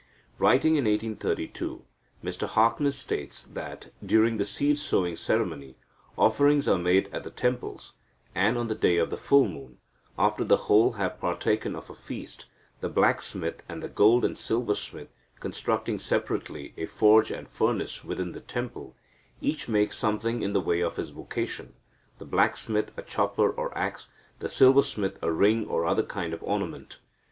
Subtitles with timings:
[0.39, 1.85] Writing in 1832,
[2.23, 5.75] Mr Harkness states that, during the seed sowing ceremony,
[6.17, 7.93] "offerings are made at the temples,
[8.33, 9.77] and, on the day of the full moon,
[10.17, 12.47] after the whole have partaken of a feast,
[12.79, 15.09] the blacksmith, and the gold and silversmith,
[15.39, 18.95] constructing separately a forge and furnace within the temple,
[19.39, 21.75] each makes something in the way of his vocation,
[22.17, 24.09] the blacksmith a chopper or axe,
[24.39, 26.97] the silversmith a ring or other kind of ornament."